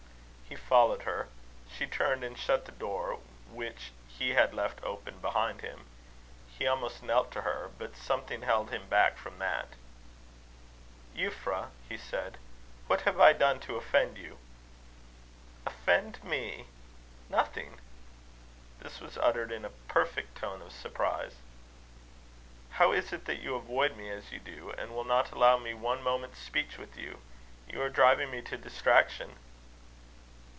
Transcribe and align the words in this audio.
He 0.49 0.57
followed 0.57 1.03
her. 1.03 1.29
She 1.77 1.85
turned 1.87 2.25
and 2.25 2.37
shut 2.37 2.65
the 2.65 2.71
door, 2.73 3.19
which 3.51 3.91
he 4.09 4.31
had 4.31 4.53
left 4.53 4.83
open 4.83 5.19
behind 5.19 5.61
him. 5.61 5.85
He 6.49 6.67
almost 6.67 7.01
knelt 7.01 7.31
to 7.31 7.41
her; 7.43 7.71
but 7.77 7.95
something 7.95 8.41
held 8.41 8.69
him 8.69 8.89
back 8.89 9.17
from 9.17 9.39
that. 9.39 9.69
"Euphra," 11.15 11.69
he 11.87 11.97
said, 11.97 12.37
"what 12.87 13.01
have 13.01 13.17
I 13.17 13.31
done 13.31 13.61
to 13.61 13.77
offend 13.77 14.17
you?" 14.17 14.39
"Offend 15.65 16.21
me! 16.21 16.65
Nothing." 17.29 17.79
This 18.81 18.99
was 18.99 19.17
uttered 19.17 19.53
in 19.53 19.63
a 19.63 19.69
perfect 19.87 20.35
tone 20.37 20.61
of 20.61 20.73
surprise. 20.73 21.35
"How 22.71 22.91
is 22.91 23.13
it 23.13 23.23
that 23.23 23.39
you 23.39 23.55
avoid 23.55 23.95
me 23.95 24.09
as 24.09 24.33
you 24.33 24.39
do, 24.39 24.71
and 24.71 24.91
will 24.93 25.05
not 25.05 25.31
allow 25.31 25.57
me 25.57 25.73
one 25.73 26.03
moment's 26.03 26.39
speech 26.39 26.77
with 26.77 26.97
you? 26.97 27.21
You 27.69 27.81
are 27.81 27.89
driving 27.89 28.29
me 28.31 28.41
to 28.41 28.57
distraction." 28.57 29.37